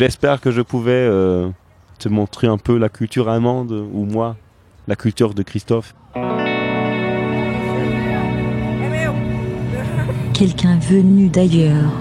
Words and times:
j'espère 0.00 0.40
que 0.40 0.50
je 0.50 0.62
pouvais 0.62 0.92
euh, 0.92 1.50
te 1.98 2.08
montrer 2.08 2.46
un 2.46 2.56
peu 2.56 2.78
la 2.78 2.88
culture 2.88 3.28
allemande, 3.28 3.70
ou 3.70 4.06
moi, 4.06 4.34
la 4.88 4.96
culture 4.96 5.34
de 5.34 5.42
Christophe. 5.42 5.94
Quelqu'un 10.32 10.78
venu 10.78 11.28
d'ailleurs. 11.28 11.92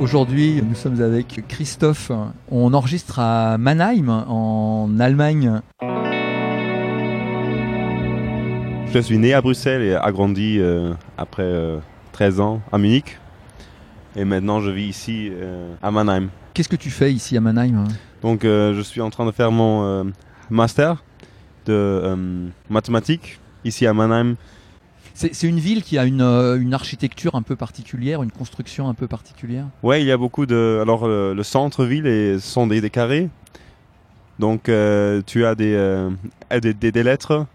Aujourd'hui, 0.00 0.60
nous 0.68 0.74
sommes 0.74 1.00
avec 1.00 1.42
Christophe. 1.48 2.12
On 2.50 2.74
enregistre 2.74 3.20
à 3.20 3.56
Mannheim, 3.56 4.10
en 4.10 5.00
Allemagne. 5.00 5.62
Je 8.92 8.98
suis 8.98 9.16
né 9.16 9.32
à 9.32 9.40
Bruxelles 9.40 9.82
et 9.82 9.94
a 9.94 10.12
grandi 10.12 10.58
euh, 10.58 10.92
après 11.16 11.42
euh, 11.42 11.78
13 12.12 12.40
ans 12.40 12.60
à 12.70 12.76
Munich. 12.76 13.19
Et 14.16 14.24
maintenant, 14.24 14.60
je 14.60 14.70
vis 14.70 14.88
ici 14.88 15.30
euh, 15.30 15.72
à 15.82 15.90
Mannheim. 15.90 16.30
Qu'est-ce 16.54 16.68
que 16.68 16.76
tu 16.76 16.90
fais 16.90 17.12
ici 17.12 17.36
à 17.36 17.40
Mannheim 17.40 17.84
Donc, 18.22 18.44
euh, 18.44 18.74
je 18.74 18.80
suis 18.80 19.00
en 19.00 19.10
train 19.10 19.24
de 19.24 19.30
faire 19.30 19.52
mon 19.52 19.84
euh, 19.84 20.04
master 20.50 21.04
de 21.66 22.50
mathématiques 22.68 23.38
ici 23.64 23.86
à 23.86 23.94
Mannheim. 23.94 24.34
C'est 25.14 25.42
une 25.42 25.58
ville 25.58 25.82
qui 25.82 25.98
a 25.98 26.06
une, 26.06 26.22
une 26.22 26.72
architecture 26.72 27.34
un 27.34 27.42
peu 27.42 27.54
particulière, 27.54 28.22
une 28.22 28.30
construction 28.30 28.88
un 28.88 28.94
peu 28.94 29.06
particulière. 29.06 29.66
Ouais, 29.82 30.00
il 30.00 30.06
y 30.06 30.12
a 30.12 30.16
beaucoup 30.16 30.46
de. 30.46 30.78
Alors, 30.80 31.06
le 31.06 31.42
centre-ville 31.42 32.04
ce 32.04 32.38
sont 32.40 32.66
des, 32.66 32.80
des 32.80 32.88
carrés. 32.88 33.28
Donc, 34.38 34.70
tu 35.26 35.44
as 35.44 35.54
des, 35.54 36.08
des, 36.60 37.02
lettres 37.02 37.46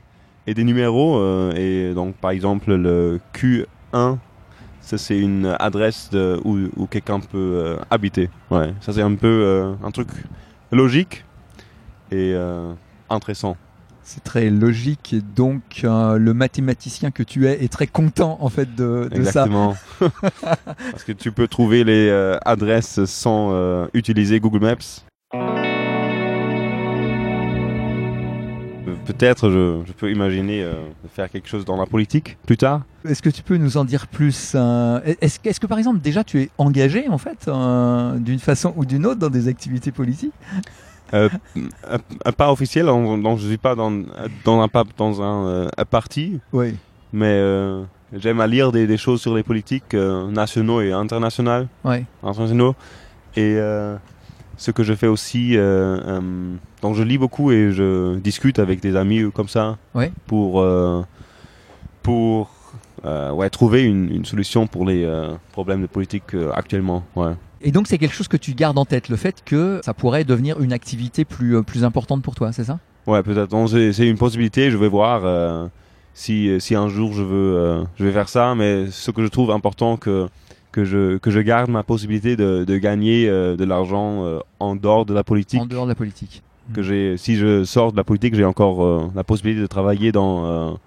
et 0.46 0.54
des 0.54 0.64
numéros. 0.64 1.20
et 1.56 1.94
donc, 1.96 2.16
par 2.18 2.30
exemple, 2.30 2.76
le 2.76 3.20
Q1, 3.34 4.20
ça, 4.86 5.00
c'est 5.00 5.18
une 5.18 5.56
adresse 5.60 6.12
de, 6.12 6.40
où, 6.46 6.70
où 6.78 6.86
quelqu'un 6.86 7.20
peut 7.20 7.38
euh, 7.38 7.78
habiter. 7.90 8.30
Ouais, 8.52 8.72
ça, 8.82 8.94
c'est 8.94 9.02
un 9.02 9.16
peu 9.16 9.28
euh, 9.28 9.74
un 9.84 9.90
truc 9.90 10.10
logique 10.72 11.26
et 12.12 12.34
euh, 12.36 12.72
intéressant. 13.10 13.58
C'est 14.04 14.24
très 14.24 14.52
logique 14.52 15.14
et 15.14 15.22
donc 15.22 15.82
le 15.82 16.34
mathématicien 16.34 17.10
que 17.10 17.24
tu 17.24 17.48
es 17.48 17.64
est 17.64 17.74
très 17.74 17.88
content 17.88 18.38
en 18.40 18.50
fait 18.50 18.76
de, 18.76 19.10
de 19.12 19.24
ça. 19.24 19.48
Exactement. 19.48 19.76
Parce 20.92 21.04
que 21.04 21.12
tu 21.12 21.32
peux 21.32 21.48
trouver 21.48 21.84
les 21.84 22.12
adresses 22.46 23.04
sans 23.06 23.88
utiliser 23.96 24.40
Google 24.40 24.60
Maps. 24.60 25.65
Peut-être 29.06 29.50
je, 29.50 29.82
je 29.86 29.94
peux 29.94 30.12
imaginer 30.12 30.64
euh, 30.64 30.74
faire 31.14 31.30
quelque 31.30 31.48
chose 31.48 31.64
dans 31.66 31.78
la 31.78 31.86
politique 31.86 32.38
plus 32.46 32.58
tard. 32.58 32.82
Est-ce 33.08 33.22
que 33.22 33.30
tu 33.30 33.44
peux 33.44 33.58
nous 33.58 33.78
en 33.78 33.86
dire 33.86 34.08
plus 34.08 34.54
euh, 34.56 35.00
Est-ce 35.22 35.60
que, 35.60 35.68
par 35.68 35.78
exemple 35.78 36.00
déjà 36.00 36.24
tu 36.24 36.42
es 36.42 36.50
engagé 36.58 37.08
en 37.10 37.18
fait 37.18 37.48
euh, 37.48 38.18
d'une 38.18 38.40
façon 38.40 38.74
ou 38.76 38.86
d'une 38.86 39.06
autre 39.06 39.20
dans 39.20 39.30
des 39.30 39.48
activités 39.48 39.92
politiques? 39.92 40.34
Euh, 41.14 41.30
pas 42.36 42.52
officiel, 42.52 42.88
donc 42.88 43.38
je 43.40 43.48
suis 43.48 43.58
pas 43.58 43.76
dans, 43.76 43.92
dans 44.44 44.60
un, 44.62 44.68
pas 44.68 44.84
dans 44.98 45.22
un, 45.22 45.68
un 45.78 45.86
parti, 45.86 46.40
Oui. 46.52 46.76
mais 47.14 47.40
j'aime 48.14 48.40
à 48.42 48.48
lire 48.48 48.72
des, 48.72 48.88
des 48.88 48.98
choses 48.98 49.22
sur 49.22 49.36
les 49.36 49.44
politiques 49.44 49.94
nationaux 49.94 50.82
et 50.82 50.92
internationaux. 50.92 51.68
Ouais. 51.84 52.06
internationaux. 52.24 52.76
Et 53.38 53.56
ce 54.58 54.72
que 54.72 54.84
je 54.84 54.94
fais 54.94 55.08
aussi, 55.08 55.58
euh, 55.58 55.98
euh, 56.06 56.22
donc 56.82 56.96
je 56.96 57.04
lis 57.04 57.18
beaucoup 57.18 57.52
et 57.52 57.72
je 57.72 58.16
discute 58.20 58.60
avec 58.60 58.82
des 58.82 58.96
amis 58.96 59.32
comme 59.34 59.48
ça 59.50 59.78
Ouais. 59.94 60.12
pour, 60.28 60.62
euh, 60.62 61.04
pour 62.04 62.52
ouais, 63.04 63.50
trouver 63.50 63.84
une, 63.84 64.12
une 64.12 64.26
solution 64.26 64.66
pour 64.68 64.86
les 64.86 65.08
problèmes 65.52 65.82
de 65.82 65.88
politique 65.88 66.36
actuellement. 66.54 67.04
Ouais. 67.16 67.34
Et 67.62 67.72
donc 67.72 67.88
c'est 67.88 67.98
quelque 67.98 68.16
chose 68.16 68.28
que 68.28 68.38
tu 68.38 68.54
gardes 68.54 68.78
en 68.78 68.86
tête, 68.86 69.10
le 69.10 69.16
fait 69.16 69.44
que 69.46 69.80
ça 69.84 69.94
pourrait 69.94 70.24
devenir 70.24 70.60
une 70.62 70.74
activité 70.74 71.26
plus, 71.26 71.62
plus 71.64 71.84
importante 71.84 72.22
pour 72.22 72.36
toi, 72.36 72.52
c'est 72.52 72.64
ça? 72.64 72.80
Ouais, 73.08 73.22
peut-être. 73.22 73.56
C'est 73.94 74.08
une 74.08 74.18
possibilité. 74.18 74.72
Je 74.72 74.78
vais 74.78 74.88
voir 74.88 75.70
si, 76.16 76.60
si 76.60 76.74
un 76.76 76.90
jour 76.90 77.14
je 77.14 77.22
veux, 77.24 77.86
je 77.98 78.06
vais 78.06 78.12
faire 78.12 78.30
ça. 78.30 78.56
Mais 78.56 78.88
ce 78.90 79.12
que 79.12 79.22
je 79.24 79.28
trouve 79.28 79.52
important 79.52 79.98
que 79.98 80.28
que 80.76 80.84
je 80.84 81.18
que 81.20 81.32
je 81.32 81.40
garde 81.40 81.70
ma 81.70 81.84
possibilité 81.84 82.36
de, 82.36 82.66
de 82.66 82.78
gagner 82.78 83.30
euh, 83.30 83.56
de 83.56 83.64
l'argent 83.64 84.26
euh, 84.26 84.40
en 84.60 84.76
dehors 84.76 85.06
de 85.06 85.14
la 85.14 85.24
politique. 85.24 85.62
En 85.62 85.66
dehors 85.66 85.86
de 85.86 85.92
la 85.92 85.96
politique. 85.96 86.44
que 86.74 86.84
j'ai 86.84 87.16
si 87.16 87.38
je 87.38 87.64
sors 87.64 87.94
de 87.94 87.98
la 87.98 88.04
politique 88.04 88.36
j'ai 88.36 88.44
encore 88.44 88.84
euh, 88.84 89.10
la 89.16 89.24
possibilité 89.24 89.62
de 89.62 89.68
travailler 89.68 90.12
dans 90.12 90.78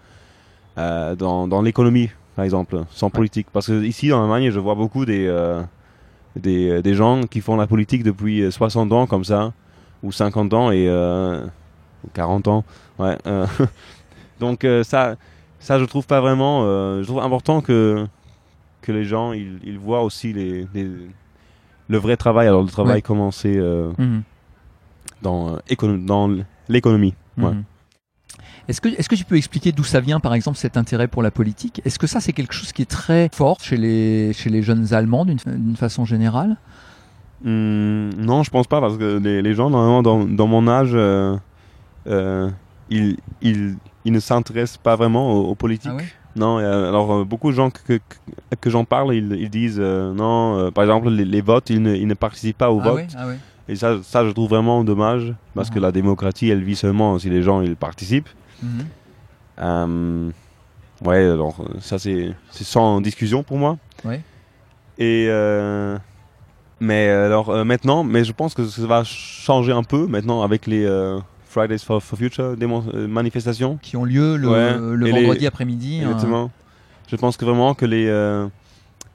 dans, 0.76 1.49
dans 1.49 1.62
l'économie 1.62 2.10
par 2.37 2.44
exemple 2.44 2.84
sans 2.91 3.09
politique 3.10 3.49
parce 3.50 3.66
que 3.69 3.82
ici 3.82 4.12
en 4.12 4.22
Allemagne 4.22 4.50
je 4.50 4.60
vois 4.60 4.75
beaucoup 4.75 5.06
des 5.06 5.25
des, 6.37 6.82
des 6.82 6.94
gens 6.94 7.22
qui 7.22 7.41
font 7.41 7.56
la 7.56 7.66
politique 7.66 8.05
depuis 8.05 8.43
euh, 8.43 8.50
60 8.50 8.93
ans 8.93 9.06
comme 9.06 9.25
ça 9.25 9.55
ou 10.03 10.12
50 10.12 10.53
ans 10.53 10.70
et 10.70 10.87
ou 12.05 12.09
40 12.12 12.49
ans 12.49 12.65
ouais 12.99 13.16
donc 14.38 14.66
ça 14.84 15.16
ça 15.60 15.78
je 15.78 15.84
trouve 15.87 16.06
pas 16.06 16.20
vraiment 16.20 16.62
je 17.00 17.06
trouve 17.06 17.20
important 17.20 17.62
que 17.62 18.06
que 18.82 18.92
les 18.92 19.04
gens 19.04 19.32
ils, 19.32 19.58
ils 19.64 19.78
voient 19.78 20.02
aussi 20.02 20.32
les, 20.32 20.66
les- 20.74 20.90
le 21.88 21.98
vrai 21.98 22.16
travail 22.16 22.46
alors 22.46 22.62
le 22.62 22.68
travail 22.68 22.96
Ouais. 22.96 23.02
commencer 23.02 23.56
euh, 23.56 23.90
Mhm. 23.98 24.22
dans, 25.22 25.56
euh, 25.56 25.96
dans 25.98 26.30
l'économie. 26.68 27.14
Ouais. 27.38 27.50
Mhm. 27.52 27.64
Est-ce 28.68 28.82
que, 28.82 28.88
est-ce 28.90 29.08
que 29.08 29.14
tu 29.14 29.24
peux 29.24 29.36
expliquer 29.36 29.72
d'où 29.72 29.82
ça 29.84 30.00
vient, 30.00 30.20
par 30.20 30.34
exemple, 30.34 30.58
cet 30.58 30.76
intérêt 30.76 31.08
pour 31.08 31.22
la 31.22 31.30
politique? 31.30 31.80
Est-ce 31.86 31.98
que 31.98 32.06
ça, 32.06 32.20
c'est 32.20 32.34
quelque 32.34 32.52
chose 32.52 32.72
qui 32.72 32.82
est 32.82 32.90
très 32.90 33.30
fort 33.32 33.58
chez 33.60 33.78
les, 33.78 34.34
chez 34.34 34.50
les 34.50 34.60
jeunes 34.62 34.92
Allemands, 34.92 35.24
d'une, 35.24 35.38
façon 35.76 36.04
générale? 36.04 36.58
Hum, 37.46 38.10
non, 38.18 38.42
je 38.42 38.50
pense 38.50 38.66
pas 38.66 38.80
parce 38.80 38.98
que 38.98 39.18
les, 39.18 39.40
les 39.42 39.54
gens 39.54 39.70
normalement 39.70 40.02
dans, 40.02 40.24
dans 40.26 40.46
mon 40.46 40.68
âge, 40.68 40.90
euh, 40.92 41.36
euh, 42.08 42.50
ils, 42.90 43.16
ils, 43.40 43.76
ils 44.04 44.12
ne 44.12 44.20
s'intéressent 44.20 44.76
pas 44.78 44.96
vraiment 44.96 45.32
aux, 45.32 45.46
aux 45.48 45.54
politiques. 45.54 45.90
Ah 45.94 45.96
ouais? 45.96 46.04
Non, 46.38 46.59
euh, 46.59 46.88
alors 46.88 47.12
euh, 47.12 47.25
beaucoup 47.25 47.50
de 47.50 47.56
gens 47.56 47.71
que, 47.71 47.94
que, 47.99 47.99
que 48.60 48.71
j'en 48.71 48.84
parle, 48.84 49.15
ils, 49.15 49.32
ils 49.32 49.50
disent 49.50 49.78
euh, 49.81 50.12
non, 50.15 50.71
par 50.72 50.84
exemple 50.84 51.09
les, 51.10 51.25
les 51.25 51.41
votes, 51.41 51.69
ils 51.71 51.82
ne, 51.82 51.94
ils 51.94 52.06
ne 52.06 52.15
participent 52.15 52.59
pas 52.59 52.71
au 52.71 52.81
Ah 52.84 52.91
vote. 52.91 53.04
ah. 53.16 53.26
Et 53.69 53.76
ça, 53.76 53.99
ça, 54.03 54.25
je 54.25 54.31
trouve 54.31 54.49
vraiment 54.49 54.82
dommage 54.84 55.34
parce 55.54 55.69
Ah. 55.71 55.75
que 55.75 55.78
la 55.81 55.93
démocratie, 55.93 56.49
elle 56.49 56.62
vit 56.62 56.76
seulement 56.76 57.19
si 57.19 57.28
les 57.28 57.43
gens 57.43 57.60
ils 57.60 57.76
participent. 57.76 58.28
Mhm. 58.62 60.32
Ouais, 61.04 61.25
alors 61.31 61.56
ça 61.81 61.99
c'est 61.99 62.34
sans 62.50 63.00
discussion 63.00 63.43
pour 63.43 63.56
moi. 63.59 63.76
Ouais. 64.05 64.20
Et 64.99 65.28
mais 66.81 67.09
alors 67.09 67.50
euh, 67.50 67.65
maintenant, 67.65 68.05
mais 68.05 68.25
je 68.25 68.32
pense 68.32 68.55
que 68.55 68.65
ça 68.65 68.87
va 68.87 69.03
changer 69.05 69.72
un 69.72 69.82
peu 69.82 70.06
maintenant 70.06 70.43
avec 70.43 70.66
les 70.66 70.84
euh, 70.84 71.19
Fridays 71.48 71.78
for, 71.78 72.03
for 72.03 72.19
Future 72.19 72.56
démon- 72.56 72.84
euh, 72.94 73.06
manifestations. 73.09 73.78
Qui 73.82 73.97
ont 73.97 74.04
lieu 74.04 74.36
le, 74.36 74.48
Ouais. 74.48 74.76
le 74.78 74.94
les- 75.06 75.10
vendredi 75.12 75.47
après-midi. 75.47 76.00
hein. 76.03 76.09
Exactement. 76.10 76.50
Je 77.10 77.16
pense 77.16 77.36
que 77.36 77.44
vraiment 77.44 77.75
que 77.75 77.86
les 77.86 78.06
euh, 78.06 78.47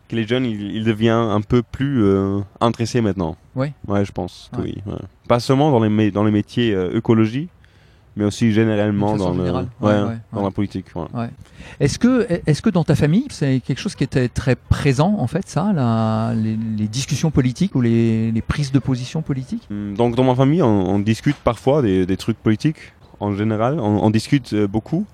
que 0.09 0.15
les 0.15 0.27
jeunes 0.27 0.45
ils, 0.45 0.75
ils 0.77 0.83
deviennent 0.83 1.13
un 1.13 1.41
peu 1.41 1.61
plus 1.63 2.03
euh, 2.03 2.39
intéressés 2.59 3.01
maintenant. 3.01 3.37
Ouais. 3.55 3.73
Ouais, 3.87 4.03
je 4.03 4.11
pense 4.11 4.49
que 4.51 4.61
Ouais. 4.61 4.73
oui. 4.85 4.91
ouais. 4.91 4.99
Pas 5.27 5.39
seulement 5.39 5.71
dans 5.71 5.79
les 5.83 6.11
dans 6.11 6.23
les 6.23 6.31
métiers 6.31 6.73
euh, 6.73 6.97
écologie, 6.97 7.49
mais 8.15 8.25
aussi 8.25 8.51
généralement 8.51 9.13
façon 9.13 9.25
dans 9.25 9.31
le 9.31 9.37
générale. 9.45 9.67
ouais, 9.81 9.91
Ouais, 9.93 10.01
ouais, 10.01 10.17
dans 10.31 10.39
ouais. 10.39 10.43
la 10.45 10.51
politique. 10.51 10.85
Est-ce 11.79 11.97
que, 11.99 12.27
est-ce 12.45 12.61
que 12.61 12.69
dans 12.69 12.83
ta 12.83 12.95
famille, 12.95 13.25
c'est 13.29 13.59
quelque 13.59 13.79
chose 13.79 13.95
qui 13.95 14.03
était 14.03 14.27
très 14.29 14.55
présent, 14.55 15.15
en 15.19 15.27
fait, 15.27 15.47
ça, 15.47 15.71
la, 15.73 16.33
les, 16.35 16.57
les 16.77 16.87
discussions 16.87 17.31
politiques 17.31 17.75
ou 17.75 17.81
les, 17.81 18.31
les 18.31 18.41
prises 18.41 18.71
de 18.71 18.79
position 18.79 19.21
politiques? 19.21 19.67
Hum, 19.71 19.95
Donc 19.95 20.15
dans 20.15 20.23
ma 20.23 20.35
famille, 20.35 20.61
on, 20.61 20.89
on 20.95 20.99
discute 20.99 21.37
parfois 21.37 21.81
des, 21.81 22.05
des 22.05 22.17
trucs 22.17 22.37
politiques 22.37 22.93
en 23.19 23.33
général. 23.33 23.79
On, 23.79 24.03
on 24.03 24.09
discute 24.09 24.53
euh, 24.53 24.67
beaucoup. 24.67 25.05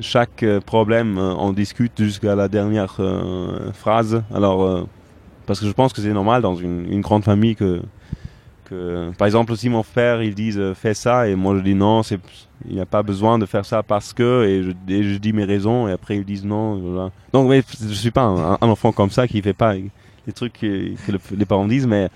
Chaque 0.00 0.42
euh, 0.42 0.60
problème, 0.60 1.16
euh, 1.18 1.34
on 1.36 1.52
discute 1.52 1.92
jusqu'à 2.02 2.34
la 2.34 2.48
dernière 2.48 2.96
euh, 3.00 3.70
phrase. 3.72 4.22
Alors, 4.34 4.64
euh, 4.64 4.84
parce 5.46 5.60
que 5.60 5.66
je 5.66 5.72
pense 5.72 5.92
que 5.92 6.00
c'est 6.02 6.12
normal 6.12 6.42
dans 6.42 6.56
une, 6.56 6.86
une 6.92 7.00
grande 7.02 7.22
famille 7.24 7.54
que, 7.54 7.80
que, 8.68 9.10
par 9.18 9.26
exemple, 9.26 9.56
si 9.56 9.68
mon 9.68 9.82
frère 9.82 10.22
il 10.22 10.34
dit 10.34 10.52
euh, 10.56 10.74
fais 10.74 10.94
ça 10.94 11.28
et 11.28 11.34
moi 11.34 11.56
je 11.56 11.62
dis 11.62 11.74
non, 11.74 12.02
il 12.68 12.74
n'y 12.74 12.80
a 12.80 12.86
pas 12.86 13.02
besoin 13.02 13.38
de 13.38 13.46
faire 13.46 13.64
ça 13.64 13.82
parce 13.82 14.12
que 14.12 14.44
et 14.44 14.62
je, 14.62 14.70
et 14.92 15.02
je 15.02 15.18
dis 15.18 15.32
mes 15.32 15.44
raisons 15.44 15.88
et 15.88 15.92
après 15.92 16.16
ils 16.16 16.24
disent 16.24 16.44
non. 16.44 16.76
voilà. 16.76 17.10
Donc 17.32 17.48
mais 17.48 17.62
je 17.80 17.94
suis 17.94 18.10
pas 18.10 18.22
un, 18.22 18.58
un 18.60 18.68
enfant 18.68 18.92
comme 18.92 19.10
ça 19.10 19.26
qui 19.28 19.40
fait 19.42 19.52
pas 19.54 19.74
les 19.74 20.32
trucs 20.34 20.54
que, 20.54 20.94
que 21.06 21.12
le- 21.12 21.20
les 21.36 21.44
parents 21.44 21.66
disent, 21.66 21.86
mais 21.86 22.08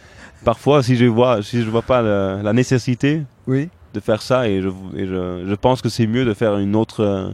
parfois 0.44 0.82
si 0.82 0.96
je 0.96 1.04
vois 1.06 1.42
si 1.42 1.62
je 1.62 1.70
vois 1.70 1.82
pas 1.82 2.02
la, 2.02 2.42
la 2.42 2.52
nécessité 2.52 3.22
Oui. 3.46 3.68
de 3.94 4.00
faire 4.00 4.20
ça 4.22 4.48
et 4.48 4.60
je, 4.62 4.68
et 4.96 5.06
je, 5.06 5.44
je 5.46 5.54
pense 5.54 5.80
que 5.82 5.88
c'est 5.88 6.06
mieux 6.06 6.24
de 6.24 6.34
faire 6.34 6.58
une 6.58 6.74
autre 6.76 7.00
euh, 7.04 7.30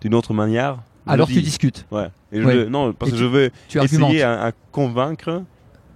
d'une 0.00 0.14
autre 0.14 0.34
manière. 0.34 0.76
Alors 1.06 1.26
tu 1.26 1.34
dis. 1.34 1.42
discutes, 1.42 1.86
Ouais. 1.90 2.08
Et 2.32 2.42
je 2.42 2.46
Ouais. 2.46 2.54
le- 2.54 2.68
non 2.68 2.92
parce 2.92 3.10
Et 3.10 3.14
que 3.14 3.18
je 3.18 3.24
veux 3.24 3.50
essayer 3.74 4.22
à, 4.22 4.42
à 4.46 4.52
convaincre 4.72 5.42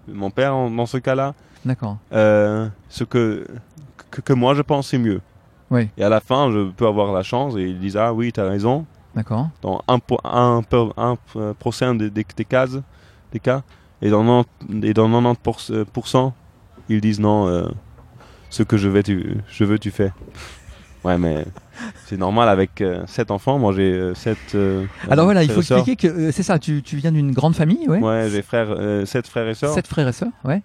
mon 0.09 0.31
père 0.31 0.55
en- 0.57 0.71
dans 0.71 0.87
ce 0.87 0.97
cas-là 0.97 1.35
D'accord. 1.65 1.99
euh, 2.13 2.69
ce 2.89 3.05
que, 3.05 3.47
que 4.11 4.21
que 4.21 4.33
moi 4.33 4.55
je 4.55 4.63
pense 4.63 4.89
c'est 4.89 4.99
mieux. 4.99 5.21
Oui. 5.71 5.89
Et 5.97 6.05
à 6.05 6.09
la 6.09 6.21
fin 6.21 6.51
je 6.51 6.71
peux 6.71 6.87
avoir 6.87 7.13
la 7.13 7.23
chance 7.23 7.55
et 7.57 7.63
ils 7.63 7.79
disent 7.79 7.97
ah 7.97 8.13
oui 8.13 8.33
t'as 8.33 8.49
raison 8.49 8.85
D'accord. 9.15 9.49
dans 9.63 9.83
un 9.89 9.99
po- 9.99 10.21
un, 10.25 10.63
peu- 10.63 10.91
un, 10.97 11.17
euh, 11.37 11.55
procent 11.55 11.95
des, 11.95 12.11
des, 12.11 12.27
des 12.37 12.45
cases 12.45 12.79
des 13.33 13.41
cas 13.41 13.63
Et 14.03 14.11
dans 14.11 14.25
90%, 14.25 14.45
et 14.85 14.93
dans 14.95 15.09
90% 15.09 16.33
ils 16.89 17.01
disent 17.01 17.21
non, 17.21 17.47
euh, 17.49 17.69
ce 18.51 18.63
que 18.65 18.77
je 18.77 18.89
veux, 18.89 19.03
tu, 19.03 19.37
je 19.49 19.65
veux, 19.65 19.79
tu 19.79 19.91
fais. 19.91 20.13
Ouais, 21.05 21.17
mais 21.17 21.47
c'est 22.07 22.17
normal 22.19 22.49
avec 22.49 22.81
euh, 22.81 23.05
sept 23.07 23.31
enfants. 23.31 23.59
Moi, 23.59 23.73
j'ai 23.73 23.93
euh, 23.93 24.15
sept. 24.15 24.39
euh, 24.55 24.85
Alors 25.09 25.25
voilà, 25.25 25.43
il 25.43 25.51
faut 25.51 25.61
expliquer 25.61 25.97
que 25.97 26.31
c'est 26.33 26.43
ça, 26.43 26.59
tu, 26.59 26.83
tu 26.83 26.97
viens 26.97 27.13
d'une 27.13 27.33
grande 27.33 27.55
famille, 27.55 27.89
ouais 27.89 28.01
Ouais, 28.01 28.29
j'ai 28.31 28.43
frère, 28.43 28.67
euh, 28.71 29.07
sept 29.07 29.27
frères 29.27 29.49
et 29.49 29.55
sœurs. 29.55 29.73
Sept 29.75 29.87
frères 29.87 30.07
et 30.09 30.13
sœurs, 30.13 30.33
ouais. 30.45 30.63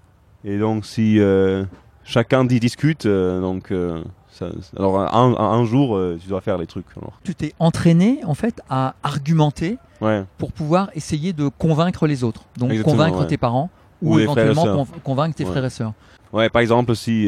Et 0.47 0.57
donc, 0.57 0.85
si 0.85 1.19
euh, 1.19 1.65
chacun 2.05 2.45
dit 2.45 2.59
discute, 2.61 3.05
euh, 3.05 3.41
donc. 3.41 3.71
euh, 3.71 4.01
ça- 4.31 4.47
alors, 4.77 4.97
un, 5.13 5.65
jour, 5.65 5.99
tu 6.21 6.29
dois 6.29 6.41
faire 6.41 6.57
les 6.57 6.67
trucs. 6.67 6.85
alors. 6.95 7.19
Tu 7.23 7.33
t'es 7.35 7.53
entraîné 7.59 8.19
en 8.23 8.35
fait 8.35 8.61
à 8.69 8.93
argumenter 9.03 9.77
Ouais, 9.99 10.23
pour 10.37 10.51
pouvoir 10.53 10.89
essayer 10.93 11.33
de 11.33 11.47
convaincre 11.49 12.05
les 12.05 12.23
autres. 12.23 12.43
Donc 12.55 12.69
Exactement, 12.69 12.93
convaincre 12.97 13.19
ouais. 13.21 13.27
tes 13.27 13.37
parents 13.37 13.71
ou, 14.01 14.19
éventuellement 14.19 14.85
convaincre 15.03 15.35
tes 15.35 15.43
Ouais. 15.43 15.49
frères 15.49 15.65
et 15.65 15.69
sœurs. 15.71 15.93
ouais 16.33 16.49
par 16.49 16.61
exemple, 16.61 16.95
si, 16.95 17.27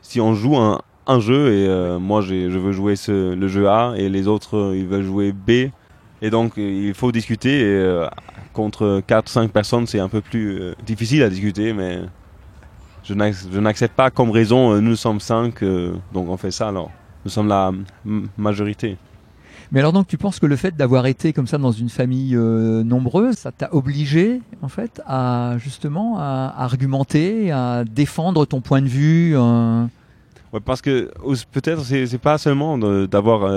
si 0.00 0.18
on 0.18 0.32
joue 0.34 0.56
un, 0.56 0.80
un 1.06 1.20
jeu 1.20 1.52
et 1.52 1.98
moi 1.98 2.22
je 2.22 2.34
veux 2.58 2.72
jouer 2.72 2.96
ce, 2.96 3.34
le 3.34 3.48
jeu 3.48 3.68
A 3.68 3.92
et 3.98 4.08
les 4.08 4.28
autres 4.28 4.72
ils 4.74 4.86
veulent 4.86 5.04
jouer 5.04 5.32
B, 5.32 5.70
et 6.22 6.30
donc 6.30 6.58
euh, 6.58 6.62
il 6.88 6.94
faut 6.94 7.12
discuter. 7.12 7.60
Et 7.60 7.64
euh, 7.64 8.06
contre 8.52 9.02
4-5 9.06 9.48
personnes, 9.48 9.86
c'est 9.86 10.00
un 10.00 10.08
peu 10.08 10.20
plus 10.20 10.60
euh, 10.60 10.74
difficile 10.84 11.22
à 11.22 11.28
discuter, 11.30 11.72
mais 11.72 12.00
je 13.04 13.14
n'ac- 13.14 13.46
je 13.52 13.60
n'accepte 13.60 13.94
pas 13.94 14.10
comme 14.10 14.30
raison 14.30 14.72
euh, 14.72 14.80
nous 14.80 14.96
sommes 14.96 15.20
5, 15.20 15.62
donc 16.12 16.28
on 16.28 16.36
fait 16.36 16.50
ça 16.50 16.68
alors. 16.68 16.90
Nous 17.24 17.30
sommes 17.30 17.48
la 17.48 17.70
majorité. 18.38 18.96
Mais 19.72 19.78
alors 19.80 19.92
donc 19.92 20.06
tu 20.08 20.16
penses 20.18 20.40
que 20.40 20.46
le 20.46 20.56
fait 20.56 20.74
d'avoir 20.76 21.06
été 21.06 21.32
comme 21.32 21.46
ça 21.46 21.56
dans 21.58 21.70
une 21.70 21.90
famille 21.90 22.34
nombreuse, 22.34 23.36
ça 23.36 23.52
t'a 23.52 23.72
obligé 23.72 24.40
en 24.62 24.68
fait 24.68 25.00
à 25.06 25.54
justement 25.58 26.16
à 26.18 26.52
argumenter, 26.58 27.52
à 27.52 27.84
défendre 27.84 28.46
ton 28.46 28.60
point 28.60 28.82
de 28.82 28.88
vue 28.88 29.36
Ouais, 30.52 30.58
parce 30.64 30.82
que 30.82 31.08
peut-être 31.52 31.84
c'est 31.84 32.18
pas 32.18 32.36
seulement 32.38 32.76
d'avoir 33.06 33.48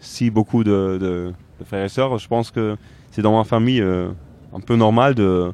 si 0.00 0.28
beaucoup 0.30 0.64
de, 0.64 0.98
de- 1.00 1.32
de 1.60 1.64
frères 1.64 1.84
et 1.84 1.88
sœurs. 1.88 2.18
Je 2.18 2.28
pense 2.28 2.50
que 2.50 2.76
c'est 3.10 3.22
dans 3.22 3.36
ma 3.36 3.44
famille 3.44 3.80
euh, 3.80 4.08
un 4.54 4.60
peu 4.60 4.76
normal 4.76 5.14
de, 5.14 5.52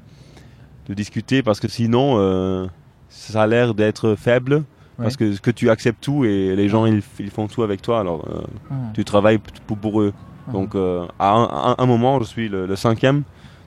de 0.88 0.94
discuter 0.94 1.43
parce 1.43 1.61
que 1.61 1.69
sinon 1.69 2.14
euh, 2.19 2.67
ça 3.08 3.43
a 3.43 3.47
l'air 3.47 3.75
d'être 3.75 4.14
faible 4.17 4.64
parce 4.99 5.17
que, 5.17 5.38
que 5.41 5.50
tu 5.50 5.70
acceptes 5.70 6.02
tout 6.05 6.25
et 6.26 6.55
les 6.55 6.69
gens 6.69 6.85
ils, 6.87 7.02
ils 7.19 7.31
font 7.31 7.49
tout 7.49 7.62
avec 7.62 7.81
toi. 7.82 8.00
Alors 8.00 8.25
euh, 8.29 8.41
Ah. 8.70 8.75
tu 8.94 9.05
travailles 9.05 9.38
pour, 9.67 9.76
pour 9.79 10.00
eux. 10.02 10.12
Ah. 10.49 10.52
Donc 10.52 10.75
à 10.75 11.31
un, 11.32 11.44
à 11.44 11.75
un 11.79 11.87
moment 11.87 12.19
je 12.20 12.25
suis 12.25 12.49
le, 12.49 12.67
le 12.67 12.76
cinquième 12.76 13.23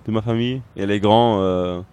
de 0.07 0.11
ma 0.11 0.21
famille 0.21 0.61
et 0.75 0.85
les 0.85 0.99
grands. 0.99 1.83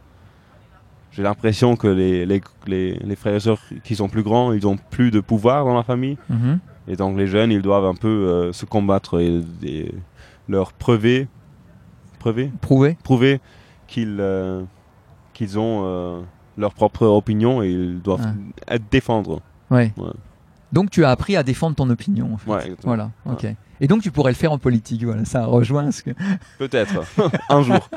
j'ai 1.13 1.23
l'impression 1.23 1.77
que 1.77 1.87
les, 1.89 2.25
les, 2.27 2.41
les, 2.67 2.95
les 2.95 3.17
frères 3.17 3.35
et 3.35 3.41
sœurs 3.41 3.61
qui 3.85 3.97
sont 3.97 4.09
plus 4.09 4.23
grands, 4.23 4.53
ils 4.53 4.67
ont 4.67 4.77
plus 4.91 5.11
de 5.11 5.21
pouvoir 5.21 5.65
dans 5.65 5.75
la 5.75 5.83
famille. 5.83 6.17
Mhm. 6.29 6.59
Et 6.89 6.97
donc 6.97 7.17
les 7.19 7.27
jeunes, 7.27 7.53
ils 7.53 7.63
doivent 7.63 7.85
un 7.85 7.95
peu 7.95 8.51
se 8.53 8.65
combattre 8.67 9.21
et, 9.21 9.41
et 9.63 9.93
leur 10.51 10.73
prouver, 10.73 11.29
prouver, 12.19 12.51
Prouvé. 12.61 12.97
prouver 13.03 13.41
qu'ils 13.87 14.19
euh, 14.21 14.63
qu'ils 15.33 15.59
ont 15.59 15.83
euh, 15.85 16.21
leur 16.59 16.75
propre 16.75 17.07
opinion 17.07 17.63
et 17.63 17.71
ils 17.71 18.01
doivent 18.03 18.35
être 18.69 18.83
défendre. 18.91 19.41
Ouais. 19.71 19.93
Ouais. 19.97 20.11
Donc 20.73 20.91
tu 20.91 21.05
as 21.05 21.11
appris 21.11 21.37
à 21.37 21.43
défendre 21.43 21.77
ton 21.77 21.89
opinion. 21.91 22.35
En 22.35 22.37
fait. 22.37 22.51
Ouais, 22.51 22.57
exactement. 22.63 22.95
Voilà. 22.95 23.11
Ok. 23.27 23.47
Et 23.83 23.87
donc 23.89 24.03
tu 24.03 24.11
pourrais 24.11 24.31
le 24.33 24.37
faire 24.37 24.53
en 24.53 24.59
politique. 24.59 25.03
Voilà, 25.05 25.25
ça 25.25 25.47
rejoint 25.47 25.91
ce 25.91 26.03
que. 26.03 26.11
Peut-être 26.59 27.03
un 27.49 27.63
jour. 27.63 27.89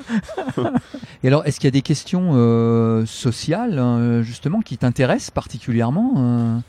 Et 1.23 1.27
alors, 1.27 1.45
est-ce 1.45 1.59
qu'il 1.59 1.67
y 1.67 1.69
a 1.69 1.71
des 1.71 1.81
questions 1.81 2.31
euh, 2.33 3.06
sociales 3.06 3.77
euh, 3.77 4.23
justement 4.23 4.61
qui 4.61 4.77
t'intéressent 4.77 5.31
particulièrement 5.31 6.13
euh? 6.17 6.59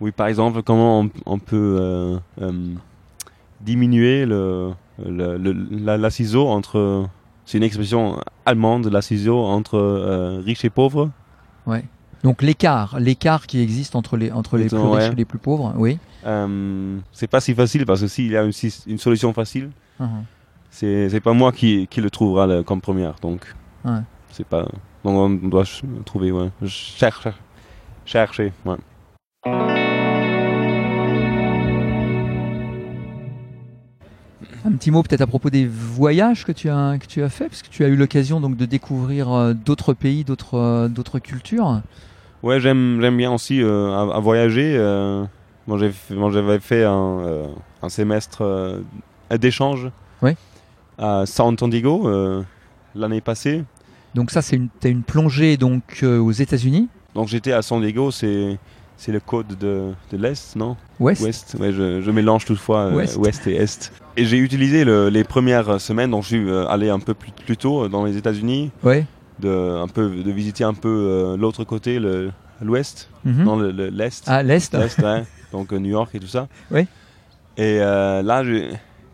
Oui, 0.00 0.10
par 0.12 0.26
exemple, 0.26 0.62
comment 0.62 1.00
on, 1.00 1.10
on 1.24 1.38
peut 1.38 2.18
diminuer 3.62 4.26
le, 4.26 4.72
le, 5.04 5.36
le- 5.38 5.52
la, 5.70 5.96
la 5.96 6.10
ciseau 6.10 6.46
entre. 6.48 7.06
C'est 7.44 7.58
une 7.58 7.64
expression 7.64 8.18
allemande, 8.44 8.86
la 8.86 9.02
ciseau 9.02 9.38
entre 9.44 9.76
euh, 9.78 10.40
riches 10.44 10.64
et 10.64 10.70
pauvres. 10.70 11.10
Ouais. 11.66 11.84
Donc 12.24 12.42
l'écart, 12.42 12.98
l'écart 12.98 13.46
qui 13.46 13.60
existe 13.60 13.94
entre 13.94 14.16
les 14.16 14.32
entre 14.32 14.56
les 14.56 14.66
plus 14.66 14.78
riches 14.78 15.12
et 15.12 15.14
les 15.14 15.24
plus 15.24 15.38
pauvres. 15.38 15.72
Oui. 15.76 15.98
Euh, 16.26 16.98
c'est 17.12 17.28
pas 17.28 17.40
si 17.40 17.54
facile 17.54 17.86
parce 17.86 18.00
que 18.00 18.08
s'il 18.08 18.32
y 18.32 18.36
a 18.36 18.42
une, 18.42 18.98
solution 18.98 19.32
facile, 19.32 19.70
Mhm. 20.00 20.24
c'est 20.70 21.08
c'est 21.08 21.20
pas 21.20 21.32
moi 21.34 21.52
qui, 21.52 21.86
qui 21.88 22.00
le 22.00 22.10
trouvera 22.10 22.46
le- 22.48 22.62
comme 22.64 22.80
première. 22.80 23.14
Donc, 23.22 23.54
Ouais. 23.84 24.00
c'est 24.32 24.46
pas. 24.46 24.62
Donc, 25.04 25.14
on 25.14 25.28
doit 25.48 25.62
trouver, 26.04 26.32
ouais. 26.32 26.50
Chercher. 26.66 27.30
Chercher, 28.04 28.52
ouais. 28.64 29.85
Un 34.66 34.72
petit 34.72 34.90
mot 34.90 35.02
peut-être 35.02 35.20
à 35.20 35.26
propos 35.26 35.48
des 35.50 35.66
voyages 35.66 36.44
que 36.44 36.52
tu 36.52 36.68
as 36.68 36.98
que 36.98 37.06
tu 37.06 37.22
as 37.22 37.28
fait, 37.28 37.48
parce 37.48 37.62
que 37.62 37.68
tu 37.68 37.84
as 37.84 37.88
eu 37.88 37.96
l'occasion 37.96 38.40
donc 38.40 38.56
de 38.56 38.66
découvrir 38.66 39.32
euh, 39.32 39.54
d'autres 39.54 39.92
pays, 39.94 40.24
d'autres 40.24 40.54
euh, 40.58 40.88
d'autres 40.88 41.18
cultures. 41.20 41.80
Ouais, 42.42 42.60
j'aime 42.60 42.98
j'aime 43.00 43.16
bien 43.16 43.30
aussi 43.32 43.62
euh, 43.62 43.92
à, 43.92 44.16
à 44.16 44.20
voyager. 44.20 44.74
euh, 44.76 45.24
moi, 45.66 45.78
j'ai 45.78 45.92
j'avais 46.32 46.58
fait 46.60 46.84
un, 46.84 47.18
euh, 47.20 47.46
un 47.82 47.88
semestre 47.88 48.80
d'échange 49.30 49.90
Ouais. 50.22 50.36
à 50.98 51.24
San 51.26 51.54
Diego 51.56 52.08
l'année 52.94 53.20
passée. 53.20 53.64
Donc 54.14 54.30
ça, 54.30 54.42
c'est 54.42 54.56
une 54.56 54.68
t'as 54.80 54.88
une 54.88 55.02
plongée 55.02 55.56
donc 55.56 56.02
aux 56.04 56.32
États-Unis, 56.32 56.88
Donc, 57.14 57.28
j'étais 57.28 57.52
à 57.52 57.62
San 57.62 57.80
Diego, 57.80 58.10
c'est 58.10 58.58
c'est 58.96 59.12
le 59.12 59.20
code 59.20 59.48
de, 59.58 59.92
de 60.10 60.16
l'Est, 60.16 60.56
non? 60.56 60.74
Ouest. 61.00 61.22
Ouest, 61.22 61.56
ouais, 61.60 61.70
je, 61.72 62.00
je 62.00 62.10
mélange 62.10 62.46
toutefois 62.46 62.92
Ouest. 62.94 63.16
ouest. 63.18 63.46
et 63.46 63.56
Est. 63.56 63.92
Et 64.16 64.24
j'ai 64.24 64.38
utilisé 64.38 64.84
le- 64.84 65.08
les 65.10 65.24
premières 65.24 65.80
semaines, 65.80 66.10
donc 66.10 66.22
je 66.22 66.28
suis 66.28 66.48
euh, 66.48 66.66
allé 66.68 66.88
un 66.88 66.98
peu 67.00 67.12
plus, 67.14 67.30
plus 67.32 67.56
tôt 67.56 67.84
euh, 67.84 67.88
dans 67.88 68.04
les 68.04 68.16
États-Unis, 68.16 68.70
Ouais. 68.82 69.04
de, 69.40 69.48
un 69.82 69.88
peu, 69.88 70.08
de 70.08 70.30
visiter 70.30 70.64
un 70.64 70.72
peu 70.74 70.88
euh, 70.88 71.36
l'autre 71.36 71.64
côté, 71.64 71.98
le- 71.98 72.30
l'Ouest, 72.62 73.10
Mhm. 73.24 73.44
non 73.44 73.56
le- 73.56 73.70
le- 73.72 73.88
l'Est. 73.88 74.26
À 74.28 74.42
l'est. 74.42 74.72
L'Est, 74.72 74.98
ouais. 75.02 75.24
donc 75.52 75.72
New 75.72 75.90
York 75.90 76.10
et 76.14 76.20
tout 76.20 76.26
ça. 76.26 76.48
Oui. 76.70 76.82
Et 77.58 77.78
euh, 77.80 78.22
là, 78.22 78.42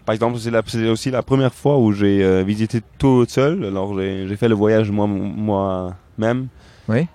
par 0.06 0.12
exemple, 0.14 0.38
c'est 0.38 0.88
aussi 0.88 1.10
la 1.10 1.22
première 1.22 1.52
fois 1.54 1.78
où 1.78 1.92
j'ai 1.92 2.22
euh, 2.22 2.42
visité 2.44 2.80
tout 2.98 3.24
seul. 3.28 3.64
Alors 3.64 3.96
j'ai 3.98 4.36
fait 4.36 4.48
le 4.48 4.54
voyage 4.54 4.90
moi- 4.92 5.06
moi-même. 5.08 6.46
Oui. 6.88 7.06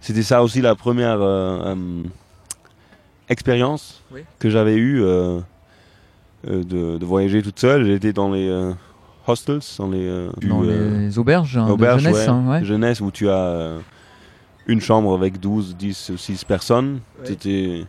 C'était 0.00 0.22
ça 0.22 0.42
aussi 0.42 0.60
la 0.62 0.74
première 0.74 1.18
euh, 1.20 1.74
expérience 3.28 4.02
Oui. 4.12 4.20
que 4.38 4.48
j'avais 4.50 4.76
eue 4.76 5.02
de, 6.44 6.98
de 6.98 7.04
voyager 7.04 7.42
toute 7.42 7.58
seule. 7.58 7.84
J'étais 7.86 8.12
dans 8.12 8.30
les 8.30 8.48
euh, 8.48 8.72
hostels, 9.26 9.60
dans 9.78 9.88
les, 9.90 10.06
euh, 10.06 10.30
Dans 10.42 10.62
euh, 10.64 10.98
les 11.06 11.18
auberges, 11.18 11.56
hein, 11.56 11.66
de 11.66 11.72
auberges, 11.72 12.02
jeunesse. 12.02 12.16
ouais. 12.26 12.28
hein, 12.28 12.44
ouais. 12.48 12.64
jeunesse 12.64 13.00
où 13.00 13.10
tu 13.10 13.28
as 13.28 13.32
euh, 13.38 13.78
une 14.66 14.80
chambre 14.80 15.14
avec 15.14 15.40
12, 15.40 15.76
10 15.76 16.10
ou 16.14 16.16
6 16.16 16.44
personnes. 16.44 17.00
Ouais. 17.20 17.26
C'était- 17.26 17.84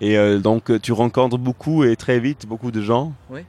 Et 0.00 0.18
euh, 0.18 0.38
donc 0.38 0.70
euh, 0.70 0.78
tu 0.78 0.92
rencontres 0.92 1.38
beaucoup 1.38 1.82
et 1.84 1.96
très 1.96 2.20
vite 2.20 2.46
beaucoup 2.46 2.70
de 2.70 2.80
gens. 2.82 3.12
Ouais. 3.30 3.44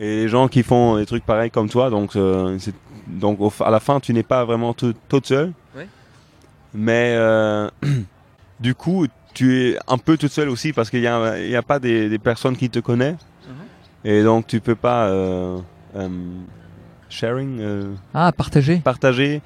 Et 0.00 0.22
les 0.22 0.28
gens 0.28 0.46
qui 0.48 0.62
font 0.62 0.96
des 0.96 1.06
trucs 1.06 1.26
pareils 1.26 1.50
comme 1.50 1.68
toi. 1.68 1.90
Donc, 1.90 2.14
euh, 2.14 2.56
donc 3.08 3.40
au 3.40 3.52
à 3.64 3.70
la 3.70 3.80
fin, 3.80 3.98
tu 3.98 4.14
n'es 4.14 4.22
pas 4.22 4.44
vraiment 4.44 4.72
tout, 4.74 4.94
toute 5.08 5.26
seule. 5.26 5.52
Ouais. 5.76 5.88
Mais 6.72 7.14
euh, 7.16 7.68
du 8.60 8.74
coup, 8.76 9.06
tu 9.34 9.56
es 9.60 9.78
un 9.88 9.98
peu 9.98 10.16
toute 10.16 10.30
seule 10.30 10.48
aussi 10.50 10.72
parce 10.72 10.88
qu'il 10.90 11.00
n'y 11.00 11.06
a, 11.08 11.38
il 11.40 11.50
y 11.50 11.56
a 11.56 11.62
pas 11.62 11.78
des, 11.80 12.08
des 12.08 12.18
personnes 12.18 12.56
qui 12.56 12.70
te 12.70 12.78
connaissent. 12.78 13.16
Et 14.04 14.22
donc 14.22 14.46
tu 14.46 14.60
peux 14.60 14.74
pas 14.76 15.06
euh, 15.08 15.58
euh, 15.96 16.08
sharing. 17.08 17.58
euh, 17.60 17.94
Ah, 18.14 18.32
partager 18.80 19.42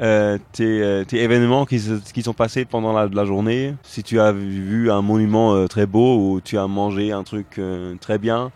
euh, 0.00 0.38
tes, 0.52 0.82
euh, 0.82 1.04
tes 1.04 1.22
événements 1.22 1.64
qui, 1.66 1.78
se- 1.78 2.12
qui 2.12 2.22
sont 2.22 2.32
passés 2.34 2.64
pendant 2.64 2.92
la, 2.92 3.06
la 3.06 3.24
journée. 3.24 3.74
Si 3.84 4.02
tu 4.02 4.18
as 4.18 4.32
vu 4.32 4.90
un 4.90 5.02
monument 5.02 5.54
euh, 5.54 5.66
très 5.68 5.86
beau 5.86 6.16
ou 6.34 6.40
tu 6.40 6.58
as 6.58 6.66
mangé 6.66 7.12
un 7.12 7.22
truc 7.22 7.58
euh, 7.58 7.94
très 8.00 8.18
bien, 8.18 8.50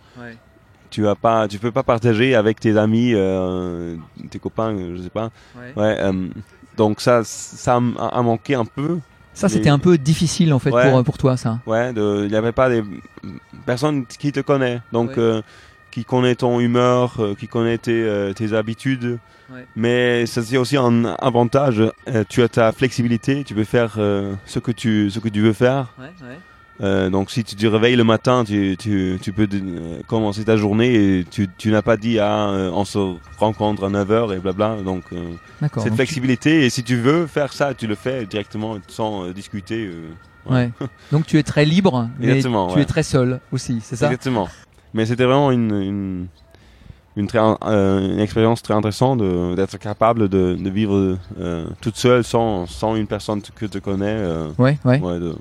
tu 0.91 1.07
as 1.07 1.15
pas, 1.15 1.47
tu 1.47 1.59
peux 1.59 1.71
pas 1.73 1.83
partager 1.85 2.35
avec 2.35 2.59
tes 2.59 2.77
amis, 2.77 3.13
euh, 3.15 3.97
tes 4.31 4.39
copains, 4.41 4.77
je 4.97 5.03
sais 5.03 5.11
pas. 5.11 5.31
Ouais. 5.77 5.97
euh, 6.01 6.29
donc 6.77 7.01
ça, 7.01 7.23
ça 7.25 7.77
a, 7.99 8.07
a 8.07 8.23
manqué 8.23 8.55
un 8.55 8.65
peu. 8.65 8.99
Ça, 9.37 9.49
c'était 9.49 9.65
Les- 9.65 9.71
un 9.71 9.79
peu 9.79 9.99
difficile 9.99 10.53
en 10.55 10.59
fait 10.59 10.71
Ouais. 10.71 10.91
pour, 10.91 11.05
pour 11.05 11.19
toi, 11.19 11.37
ça. 11.37 11.61
Ouais, 11.67 11.93
il 11.95 12.29
n'y 12.29 12.35
avait 12.37 12.53
pas 12.53 12.69
des 12.71 12.83
personnes 13.67 14.07
qui 14.07 14.33
te 14.33 14.41
connaissent, 14.41 14.81
donc 14.93 15.11
Ouais. 15.11 15.19
euh, 15.19 15.43
qui 15.91 16.05
connaît 16.05 16.35
ton 16.35 16.59
humeur, 16.61 17.15
euh, 17.21 17.35
qui 17.35 17.47
connaît 17.47 17.79
tes, 17.79 18.03
euh, 18.03 18.33
tes 18.33 18.53
habitudes. 18.55 19.19
Ouais. 19.53 19.67
Mais 19.77 20.27
ça 20.27 20.43
c'est 20.43 20.57
aussi 20.57 20.77
un 20.77 21.05
avantage. 21.21 21.83
tu 22.29 22.43
as 22.43 22.49
ta 22.49 22.73
flexibilité, 22.73 23.45
tu 23.45 23.55
peux 23.55 23.65
faire 23.65 23.93
ce 23.95 24.59
que 24.59 24.73
tu 24.73 25.11
ce 25.11 25.19
que 25.21 25.29
tu 25.29 25.41
veux 25.41 25.53
faire. 25.53 25.95
Euh, 26.83 27.09
donc 27.09 27.31
si 27.31 27.43
tu 27.43 27.57
te 27.57 27.67
réveilles 27.67 27.97
le 27.97 28.05
matin, 28.05 28.45
tu, 28.45 28.77
tu, 28.79 29.19
tu 29.23 29.33
peux 29.33 29.49
euh, 29.51 30.03
commencer 30.07 30.45
ta 30.45 30.59
journée 30.59 30.95
et 31.21 31.25
tu, 31.25 31.49
tu 31.57 31.71
n'as 31.71 31.81
pas 31.81 31.97
dit 31.97 32.19
ah 32.19 32.51
euh, 32.51 32.71
on 32.75 32.85
se 32.85 32.99
rencontre 33.39 33.85
à 33.85 33.89
9h 33.89 34.37
et 34.37 34.39
blabla. 34.41 34.77
Donc 34.85 35.05
cette 35.61 35.73
donc 35.85 35.95
flexibilité 35.95 36.67
et 36.67 36.71
si 36.71 36.85
tu 36.85 36.97
veux 36.97 37.27
faire 37.27 37.53
ça, 37.55 37.73
tu 37.73 37.87
le 37.87 37.95
fais 37.95 38.27
directement 38.27 38.77
sans 38.89 39.29
discuter. 39.31 39.91
Ouais. 40.49 40.71
Donc 41.13 41.27
tu 41.27 41.39
es 41.39 41.43
très 41.43 41.65
libre, 41.65 42.09
mais 42.21 42.27
Exactement, 42.29 42.69
tu 42.69 42.77
ouais. 42.77 42.83
es 42.83 42.85
très 42.85 43.03
seul 43.03 43.41
aussi, 43.53 43.81
c'est 43.83 43.97
ça? 43.97 44.07
Exactement. 44.07 44.49
Mais 44.95 45.07
c'était 45.07 45.25
vraiment 45.25 45.51
une, 45.51 45.75
une, 45.81 46.27
une, 47.17 47.27
très, 47.27 47.39
une 47.41 48.21
expérience 48.21 48.63
très 48.63 48.75
intéressante 48.75 49.21
d'être 49.57 49.79
capable 49.79 50.29
de, 50.29 50.55
de 50.55 50.71
vivre 50.71 51.17
toute 51.81 51.97
seule 51.97 52.23
sans, 52.23 52.67
sans 52.67 52.97
une 52.97 53.07
personne 53.07 53.41
que 53.41 53.65
tu 53.67 53.81
connais. 53.81 54.19
ouais. 54.59 54.79
ouais, 54.85 55.01
de- 55.21 55.35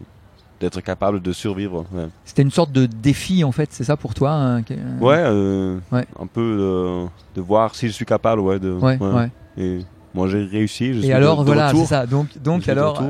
d'être 0.59 0.81
capable 0.81 1.21
de 1.21 1.31
survivre. 1.33 1.85
Ouais, 1.91 2.07
C'était 2.23 2.41
une 2.41 2.51
sorte 2.51 2.71
de 2.71 2.85
défi 2.85 3.43
en 3.43 3.51
fait, 3.51 3.69
c'est 3.71 3.83
ça 3.83 3.97
pour 3.97 4.13
toi 4.13 4.31
hein, 4.31 4.61
Ouais, 5.01 5.17
euh, 5.17 5.77
Ouais. 5.91 6.05
un 6.19 6.27
peu 6.27 6.41
de, 6.41 7.39
de 7.39 7.41
voir 7.45 7.75
si 7.75 7.87
je 7.87 7.93
suis 7.93 8.05
capable. 8.05 8.39
Ouais, 8.41 8.59
de, 8.59 8.71
Ouais, 8.71 8.97
ouais. 8.99 9.29
Et 9.57 9.79
moi 10.13 10.27
j'ai 10.29 10.43
réussi. 10.45 10.93
Je 11.01 11.07
Et 11.07 11.13
alors 11.13 11.41
de 11.41 11.45
voilà, 11.45 11.71
c'est 11.73 11.85
ça. 11.85 12.05
Donc 12.05 12.27
donc 12.41 12.67
alors 12.69 13.03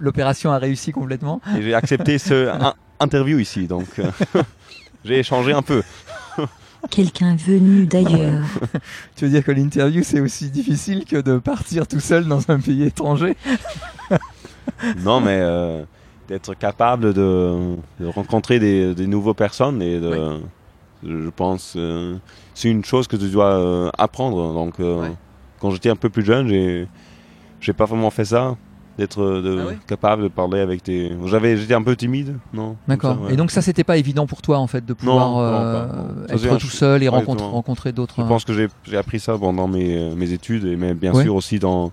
l'opération 0.00 0.50
a 0.52 0.58
réussi 0.58 0.92
complètement. 0.92 1.40
Et 1.56 1.62
j'ai 1.62 1.74
accepté 1.74 2.18
ce 2.18 2.48
un- 2.62 2.74
interview 3.00 3.38
ici. 3.38 3.66
Donc 3.68 3.86
euh, 4.00 4.10
j'ai 5.04 5.20
échangé 5.20 5.52
un 5.52 5.62
peu. 5.62 5.82
Quelqu'un 6.90 7.34
venu 7.36 7.86
d'ailleurs. 7.86 8.44
Tu 9.16 9.24
veux 9.24 9.30
dire 9.30 9.44
que 9.44 9.50
l'interview 9.52 10.02
c'est 10.04 10.20
aussi 10.20 10.48
difficile 10.50 11.04
que 11.04 11.16
de 11.20 11.38
partir 11.38 11.86
tout 11.88 11.98
seul 12.00 12.26
dans 12.26 12.50
un 12.50 12.58
pays 12.60 12.84
étranger? 12.84 13.36
Non, 15.04 15.20
mais 15.20 15.38
euh, 15.40 15.82
d'être 16.28 16.54
capable 16.54 17.14
de, 17.14 17.74
de 18.00 18.06
rencontrer 18.06 18.58
des, 18.58 18.94
des 18.94 19.06
nouvelles 19.06 19.34
personnes 19.34 19.80
et 19.82 19.98
de, 19.98 20.38
je 21.02 21.30
pense, 21.30 21.74
euh, 21.76 22.16
c'est 22.54 22.70
une 22.70 22.84
chose 22.84 23.06
que 23.08 23.16
tu 23.16 23.28
dois 23.30 23.52
euh, 23.52 23.90
apprendre. 23.96 24.52
Donc, 24.52 24.78
euh, 24.80 25.00
Ouais. 25.02 25.12
quand 25.58 25.70
j'étais 25.70 25.90
un 25.90 25.96
peu 25.96 26.10
plus 26.10 26.24
jeune, 26.24 26.48
j'ai, 26.48 26.86
j'ai 27.60 27.72
pas 27.72 27.86
vraiment 27.86 28.10
fait 28.10 28.26
ça, 28.26 28.56
d'être 28.98 29.22
euh, 29.22 29.68
Ah 29.70 29.74
capable 29.86 30.24
de 30.24 30.28
parler 30.28 30.60
avec 30.60 30.84
des. 30.84 31.12
J'avais, 31.26 31.56
j'étais 31.56 31.74
un 31.74 31.82
peu 31.82 31.96
timide, 31.96 32.36
non? 32.52 32.76
D'accord. 32.88 33.22
Ouais. 33.22 33.32
Et 33.32 33.36
donc 33.36 33.50
ça 33.52 33.62
c'était 33.62 33.84
pas 33.84 33.96
évident 33.96 34.26
pour 34.26 34.42
toi 34.42 34.58
en 34.58 34.66
fait 34.66 34.84
de 34.84 34.92
pouvoir 34.92 35.30
non, 35.30 35.40
euh, 35.40 35.86
pas, 35.86 35.92
non. 35.96 36.04
Ça, 36.28 36.38
c'est 36.38 36.44
être 36.46 36.52
un 36.54 36.58
tout 36.58 36.66
seul 36.66 37.02
et 37.04 37.08
ouais, 37.08 37.24
rencontrer, 37.24 37.92
d'autres. 37.92 38.16
Je 38.18 38.22
pense 38.26 38.44
que 38.44 38.52
j'ai, 38.52 38.66
j'ai 38.84 38.96
appris 38.96 39.20
ça 39.20 39.38
pendant 39.38 39.68
mes, 39.68 40.14
mes 40.16 40.32
études, 40.32 40.64
et 40.64 40.76
mais 40.76 40.94
bien 40.94 41.14
Ouais. 41.14 41.22
sûr 41.22 41.34
aussi 41.36 41.58
dans, 41.60 41.92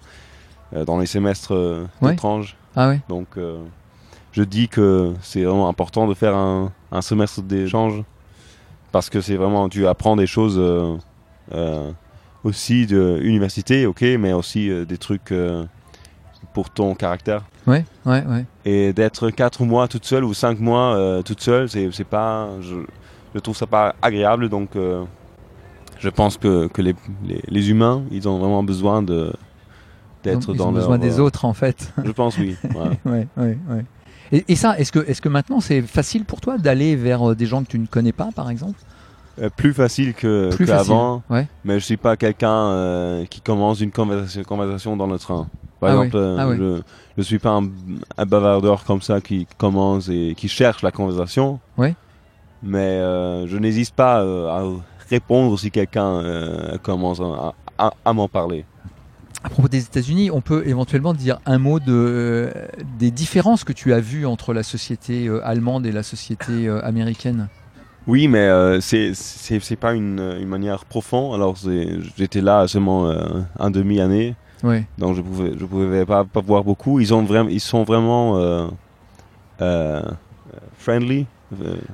euh, 0.74 0.84
dans 0.84 0.98
les 0.98 1.06
semestres 1.06 1.54
euh, 1.54 1.86
Ouais. 2.02 2.12
d'étrange. 2.12 2.58
Ah 2.76 2.90
ouais. 2.90 3.00
Donc, 3.08 3.28
euh, 3.38 3.60
je 4.36 4.44
dis 4.44 4.68
que 4.68 5.14
c'est 5.22 5.44
vraiment 5.44 5.70
important 5.70 6.08
de 6.08 6.14
faire 6.14 6.36
un, 6.36 6.72
un 6.92 7.02
semestre 7.02 7.42
d'échange 7.42 8.04
parce 8.92 9.10
que 9.10 9.22
c'est 9.22 9.36
vraiment, 9.38 9.70
tu 9.70 9.88
apprends 9.88 10.18
des 10.18 10.28
choses 10.28 10.58
euh, 10.60 10.98
euh, 11.54 11.90
aussi 12.44 12.86
de 12.86 13.20
université, 13.24 13.86
ok, 13.86 14.02
mais 14.20 14.34
aussi 14.34 14.70
euh, 14.70 14.84
des 14.84 14.98
trucs 14.98 15.34
pour 16.54 16.70
ton 16.70 16.96
caractère. 16.96 17.44
Ouais, 17.66 17.86
ouais, 18.06 18.24
ouais. 18.26 18.46
Et 18.66 18.92
d'être 18.94 19.30
quatre 19.30 19.64
mois 19.64 19.88
toute 19.88 20.06
seule 20.06 20.24
ou 20.26 20.34
cinq 20.34 20.60
mois 20.60 21.22
toute 21.24 21.42
seule, 21.42 21.70
c'est 21.70 21.90
c'est 21.92 22.04
pas, 22.04 22.50
je, 22.62 22.76
je 23.34 23.40
trouve 23.40 23.56
ça 23.56 23.68
pas 23.68 23.96
agréable. 24.02 24.50
Donc, 24.50 24.72
je 25.98 26.10
pense 26.10 26.38
que, 26.38 26.68
que 26.68 26.82
les, 26.82 26.94
les, 27.26 27.42
les 27.48 27.70
humains, 27.70 28.04
ils 28.12 28.28
ont 28.30 28.38
vraiment 28.38 28.64
besoin 28.64 29.02
de 29.02 29.34
d'être 30.24 30.52
Ils 30.54 30.58
dans 30.58 30.66
ont 30.68 30.72
leur. 30.72 30.82
besoin 30.82 30.98
des 30.98 31.20
autres 31.20 31.46
en 31.46 31.54
fait. 31.54 31.94
Je 32.04 32.12
pense 32.12 32.38
oui. 32.38 32.56
ouais. 32.64 33.00
ouais, 33.12 33.28
ouais, 33.38 33.58
ouais. 33.70 33.86
Et, 34.32 34.44
et 34.48 34.56
ça, 34.56 34.78
est-ce 34.80 34.92
que, 34.92 35.00
est-ce 35.08 35.22
que 35.22 35.30
maintenant 35.30 35.60
c'est 35.60 35.82
facile 35.82 36.26
pour 36.26 36.42
toi 36.42 36.58
d'aller 36.58 36.96
vers 36.96 37.30
euh, 37.32 37.36
des 37.36 37.46
gens 37.46 37.64
que 37.64 37.70
tu 37.70 37.80
ne 37.80 37.86
connais 37.86 38.12
pas, 38.12 38.30
par 38.36 38.50
exemple? 38.50 38.80
Euh, 39.42 39.50
plus 39.56 39.74
facile 39.74 40.14
que 40.14 40.50
Plus 40.56 40.66
qu'avant, 40.66 41.22
ouais. 41.30 41.48
mais 41.66 41.80
je 41.80 41.86
suis 41.86 41.98
pas 41.98 42.16
quelqu'un 42.16 42.50
euh, 42.70 43.26
qui 43.26 43.42
commence 43.42 43.82
une 43.82 43.92
conversation, 43.92 44.44
conversation 44.44 44.96
dans 44.96 45.08
le 45.08 45.20
train. 45.20 45.48
Par 45.82 45.90
Ah 45.90 45.94
exemple, 46.06 46.16
oui, 46.16 46.22
euh, 46.22 46.38
ah 46.40 46.48
oui. 46.48 46.56
je 46.58 46.82
je 47.18 47.22
suis 47.24 47.40
pas 47.40 47.52
un, 47.52 47.70
un 48.18 48.26
bavardeur 48.26 48.84
comme 48.86 49.02
ça 49.02 49.20
qui 49.22 49.46
commence 49.58 50.10
et 50.10 50.34
qui 50.38 50.48
cherche 50.48 50.82
la 50.84 50.92
conversation. 50.92 51.60
Ouais. 51.78 51.96
Mais 52.64 53.00
je 53.48 53.58
n'hésite 53.58 53.94
pas 53.94 54.22
à 54.22 54.64
répondre 55.10 55.58
si 55.60 55.70
quelqu'un 55.72 56.78
commence 56.82 57.20
à, 57.22 57.54
à- 57.78 57.94
à 58.04 58.14
m'en 58.14 58.28
parler. 58.28 58.66
À 59.46 59.50
propos 59.50 59.68
des 59.68 59.84
États-Unis, 59.84 60.32
on 60.32 60.42
peut 60.42 60.64
éventuellement 60.66 61.14
dire 61.14 61.40
un 61.46 61.60
mot 61.60 61.80
de, 61.80 61.86
euh, 61.90 62.52
des 62.98 63.12
différences 63.12 63.64
que 63.64 63.74
tu 63.74 63.94
as 63.94 64.00
vues 64.00 64.26
entre 64.26 64.54
la 64.56 64.64
société 64.64 65.28
euh, 65.28 65.46
allemande 65.46 65.86
et 65.86 65.92
la 65.92 66.02
société 66.02 66.68
euh, 66.68 66.82
américaine. 66.84 67.48
Oui, 68.08 68.28
mais 68.28 68.40
euh, 68.40 68.82
c'est 68.82 69.14
c'est 69.14 69.76
pas 69.76 69.94
une, 69.94 70.20
une 70.42 70.48
manière 70.48 70.86
profonde. 70.86 71.36
Alors 71.36 71.56
j'étais 72.18 72.42
là 72.42 72.68
seulement 72.68 73.12
un 73.60 73.70
demi 73.72 74.00
année. 74.02 74.36
Donc 74.98 75.16
je 75.16 75.22
pouvais 75.22 75.52
je 75.60 75.66
pouvais 75.66 76.06
pas, 76.08 76.24
pas 76.24 76.42
voir 76.42 76.64
beaucoup 76.64 77.00
ils 77.00 77.14
ont 77.14 77.24
vraiment 77.24 77.50
ils 77.50 77.60
sont 77.60 77.84
vraiment 77.84 78.70
friendly 80.80 81.26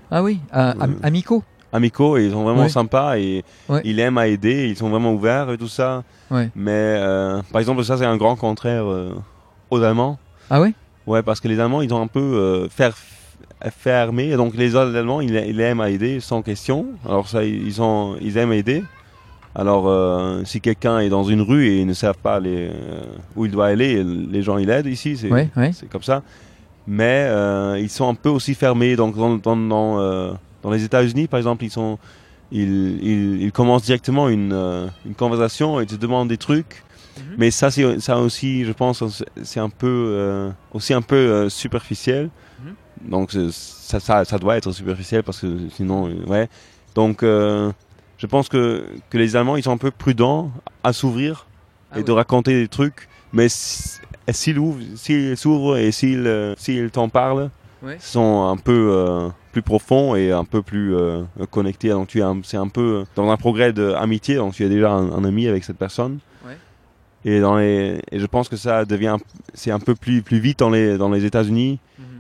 Ah 0.10 0.24
oui, 0.24 0.40
am- 0.52 0.96
amicaux. 1.04 1.44
Amicaux 1.74 2.18
et 2.18 2.26
ils 2.26 2.32
sont 2.32 2.44
vraiment 2.44 2.64
Ouais. 2.64 2.70
sympas 2.70 3.18
et 3.18 3.44
Ouais. 3.70 3.82
ils 3.86 4.00
aiment 4.00 4.18
à 4.18 4.28
aider 4.28 4.68
ils 4.68 4.76
sont 4.78 4.90
vraiment 4.90 5.14
ouverts 5.14 5.52
et 5.52 5.58
tout 5.58 5.68
ça 5.68 6.04
Ouais. 6.30 6.50
mais 6.56 6.72
euh, 6.72 7.42
par 7.52 7.60
exemple 7.62 7.84
ça 7.84 7.98
c'est 7.98 8.06
un 8.06 8.18
grand 8.18 8.36
contraire 8.36 8.86
euh, 8.90 9.14
aux 9.70 9.82
Allemands 9.82 10.18
Ah 10.50 10.60
ouais? 10.62 10.74
Ouais 11.08 11.22
parce 11.24 11.40
que 11.40 11.48
les 11.48 11.60
Allemands 11.60 11.82
ils 11.82 11.94
ont 11.94 12.02
un 12.02 12.08
peu 12.08 12.20
euh, 12.20 12.68
fer- 12.70 12.96
fermé 13.78 14.30
et 14.32 14.36
donc 14.36 14.56
les 14.56 14.76
Allemands 14.76 15.22
ils, 15.22 15.34
ils 15.36 15.60
aiment 15.60 15.82
à 15.82 15.90
aider 15.90 16.20
sans 16.20 16.42
question 16.42 16.88
alors 17.08 17.28
ça 17.28 17.44
ils 17.44 17.82
ont 17.82 18.16
ils 18.22 18.38
aiment 18.38 18.54
aider 18.54 18.84
alors, 19.54 19.90
euh, 19.90 20.44
si 20.46 20.62
quelqu'un 20.62 21.00
est 21.00 21.10
dans 21.10 21.26
une 21.26 21.42
rue 21.42 21.68
et 21.68 21.82
ils 21.82 21.86
ne 21.86 21.92
savent 21.94 22.18
pas 22.24 22.40
les, 22.40 22.70
où 23.36 23.46
il 23.46 23.52
doit 23.52 23.66
aller, 23.66 24.02
les 24.02 24.42
gens 24.44 24.58
ils 24.58 24.66
l'aident 24.66 24.86
ici, 24.88 25.18
c'est 25.18 25.90
comme 25.92 26.04
ça. 26.04 26.22
Mais 26.88 27.28
ils 27.78 27.90
sont 27.90 28.08
un 28.08 28.14
peu 28.14 28.30
aussi 28.30 28.56
fermés. 28.56 28.96
Donc, 28.96 29.18
dans, 29.18 29.36
dans, 29.36 29.58
dans, 29.58 30.38
dans 30.64 30.70
les 30.72 30.84
États-Unis, 30.84 31.28
par 31.28 31.38
exemple, 31.38 31.64
ils, 31.64 31.72
sont, 31.72 31.98
ils, 32.52 33.04
ils, 33.04 33.42
ils 33.44 33.52
commencent 33.52 33.84
directement 33.84 34.30
une, 34.30 34.54
euh, 34.54 34.88
une 35.06 35.16
conversation 35.16 35.80
et 35.80 35.86
te 35.86 35.96
demandent 35.96 36.28
des 36.30 36.38
trucs. 36.38 36.84
Mhm. 37.18 37.24
Mais 37.38 37.52
ça, 37.52 37.72
c'est 37.72 38.00
ça 38.00 38.18
aussi, 38.20 38.64
je 38.66 38.72
pense, 38.72 39.04
c'est 39.44 39.60
un 39.60 39.70
peu 39.70 39.88
euh, 39.88 40.50
aussi 40.74 40.94
un 40.94 41.02
peu 41.02 41.16
euh, 41.16 41.50
superficiel. 41.50 42.30
Mhm. 42.64 43.10
Donc, 43.10 43.32
ça, 43.52 44.00
ça, 44.00 44.26
ça 44.26 44.38
doit 44.38 44.58
être 44.58 44.72
superficiel 44.72 45.24
parce 45.24 45.40
que 45.42 45.48
sinon, 45.76 46.10
ouais. 46.28 46.48
Donc, 46.96 47.22
je 47.24 48.28
pense 48.28 48.50
que, 48.50 48.86
que 49.10 49.18
les 49.18 49.36
Allemands, 49.36 49.56
ils 49.56 49.64
sont 49.64 49.72
un 49.72 49.78
peu 49.78 49.92
prudents 49.92 50.52
à 50.84 50.94
s'ouvrir 50.94 51.48
Ah 51.92 51.96
et 51.96 52.00
oui. 52.00 52.06
de 52.06 52.12
raconter 52.12 52.54
des 52.62 52.68
trucs. 52.68 53.08
Mais 53.34 53.48
si- 53.50 53.98
s'ils 54.30 54.60
ouvrent, 54.60 54.80
s'ils 54.96 55.36
s'ouvrent 55.38 55.78
et 55.78 55.92
s'ils 55.92 56.54
s'ils 56.58 56.92
t'en 56.92 57.10
parlent, 57.10 57.50
Ouais. 57.82 57.98
sont 58.00 58.44
un 58.48 58.58
peu 58.58 58.90
euh, 58.94 59.30
plus 59.52 59.62
profonds 59.62 60.16
et 60.16 60.32
un 60.32 60.46
peu 60.46 60.62
plus 60.62 60.96
euh, 60.96 61.24
connectés. 61.50 61.90
Donc 61.90 62.08
tu 62.08 62.22
c'est 62.44 62.58
un 62.58 62.68
peu 62.68 63.06
dans 63.16 63.30
un 63.30 63.38
progrès 63.38 63.74
d'amitié. 63.74 64.36
Donc 64.36 64.54
tu 64.54 64.64
es 64.64 64.70
déjà 64.70 64.92
un, 64.92 65.12
un 65.12 65.24
ami 65.24 65.48
avec 65.48 65.64
cette 65.64 65.78
personne. 65.78 66.20
Ouais. 66.46 66.58
Et 67.26 67.40
dans 67.40 67.58
les 67.58 68.00
et 68.12 68.20
je 68.20 68.26
pense 68.26 68.50
que 68.50 68.56
ça 68.56 68.86
devient 68.86 69.18
c'est 69.54 69.72
un 69.72 69.80
peu 69.80 69.96
plus 69.96 70.22
plus 70.22 70.40
vite 70.40 70.60
dans 70.60 70.70
les 70.70 70.98
dans 70.98 71.10
les 71.10 71.26
États-Unis 71.26 71.80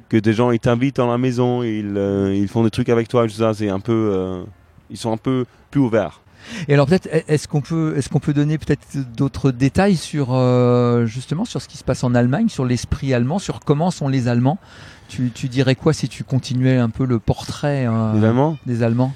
que 0.10 0.18
des 0.18 0.34
gens 0.34 0.52
ils 0.52 0.60
t'invitent 0.60 0.98
dans 0.98 1.10
la 1.10 1.18
maison, 1.18 1.64
ils 1.64 1.94
euh, 1.96 2.36
ils 2.36 2.50
font 2.50 2.64
des 2.64 2.70
trucs 2.70 2.90
avec 2.90 3.08
toi. 3.08 3.24
Tout 3.24 3.30
ça 3.34 3.54
c'est 3.54 3.70
un 3.70 3.80
peu 3.80 4.12
euh, 4.14 4.44
ils 4.90 4.98
sont 4.98 5.12
un 5.12 5.18
peu 5.18 5.46
plus 5.72 5.80
ouverts. 5.80 6.22
Et 6.68 6.74
alors 6.74 6.86
peut-être 6.88 7.08
est-ce 7.28 7.48
qu'on 7.48 7.62
peut 7.62 7.94
est-ce 7.98 8.10
qu'on 8.10 8.20
peut 8.20 8.34
donner 8.34 8.58
peut-être 8.58 8.82
d'autres 9.16 9.52
détails 9.52 9.96
sur 9.96 10.30
euh, 10.34 11.06
justement 11.06 11.46
sur 11.46 11.62
ce 11.62 11.68
qui 11.68 11.78
se 11.78 11.84
passe 11.84 12.04
en 12.04 12.14
Allemagne, 12.16 12.50
sur 12.50 12.66
l'esprit 12.66 13.14
allemand, 13.14 13.40
sur 13.40 13.60
comment 13.60 13.92
sont 13.92 14.08
les 14.08 14.28
Allemands? 14.28 14.58
Tu, 15.10 15.32
tu 15.34 15.50
dirais 15.50 15.76
quoi 15.76 15.92
si 15.94 16.08
tu 16.08 16.24
continuais 16.24 16.78
un 16.78 16.90
peu 16.90 17.06
le 17.06 17.20
portrait 17.20 17.86
euh, 17.88 18.14
Allemands? 18.30 18.58
des 18.66 18.82
Allemands? 18.84 19.14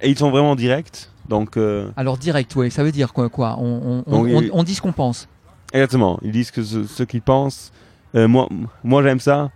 Et 0.00 0.10
ils 0.10 0.18
sont 0.18 0.30
vraiment 0.30 0.54
directs. 0.56 1.08
Donc 1.28 1.56
euh, 1.56 1.88
Alors 1.96 2.18
direct, 2.18 2.54
oui, 2.56 2.70
ça 2.70 2.84
veut 2.84 2.92
dire 2.92 3.12
quoi, 3.12 3.28
quoi? 3.28 3.56
On, 3.58 4.02
on, 4.06 4.10
Donc, 4.10 4.26
on- 4.26 4.40
il- 4.42 4.50
on 4.52 4.62
dit 4.62 4.74
ce 4.74 4.80
qu'on 4.82 4.92
pense. 4.92 5.26
Exactement. 5.72 6.18
Ils 6.22 6.30
disent 6.32 6.50
que 6.52 6.62
ce, 6.62 6.84
ce 6.84 7.02
qu'ils 7.02 7.22
pensent. 7.22 7.72
Moi, 8.14 8.48
moi 8.84 9.02
j'aime 9.02 9.20
ça. 9.20 9.50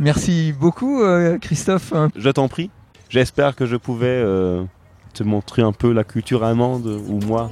Merci 0.00 0.52
beaucoup 0.58 1.02
euh, 1.02 1.38
Christophe. 1.38 1.92
Je 2.16 2.30
t'en 2.30 2.48
prie. 2.48 2.70
J'espère 3.08 3.54
que 3.54 3.66
je 3.66 3.76
pouvais 3.76 4.06
euh, 4.08 4.62
te 5.14 5.22
montrer 5.22 5.62
un 5.62 5.72
peu 5.72 5.92
la 5.92 6.04
culture 6.04 6.42
allemande 6.44 6.86
ou 6.86 7.18
moi, 7.26 7.50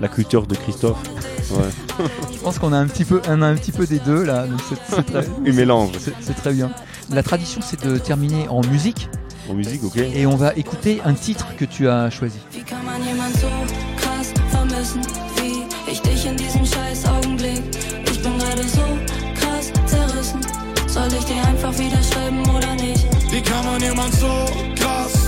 la 0.00 0.08
culture 0.08 0.46
de 0.46 0.54
Christophe. 0.54 1.02
Ouais. 1.50 2.04
Je 2.32 2.38
pense 2.40 2.58
qu'on 2.58 2.72
a 2.74 2.76
un 2.78 2.86
petit 2.86 3.04
peu 3.06 3.22
on 3.28 3.40
a 3.42 3.46
un 3.46 3.54
petit 3.54 3.72
peu 3.72 3.86
des 3.86 3.98
deux 4.00 4.22
là, 4.22 4.46
donc 4.46 4.60
c'est 4.68 4.76
c'est 4.94 5.02
très, 5.02 5.24
Une 5.46 5.54
mélange. 5.56 5.92
c'est- 5.98 6.12
c'est 6.20 6.34
très 6.34 6.52
bien. 6.52 6.70
La 7.10 7.22
tradition 7.22 7.60
c'est 7.62 7.82
de 7.84 7.96
terminer 7.96 8.46
en 8.48 8.60
musique 8.66 9.08
En 9.50 9.54
musique, 9.54 9.82
ok. 9.82 9.96
et 9.96 10.26
on 10.26 10.36
va 10.36 10.52
écouter 10.56 11.00
un 11.06 11.14
titre 11.14 11.56
que 11.56 11.64
tu 11.64 11.88
as 11.88 12.10
choisi. 12.10 12.38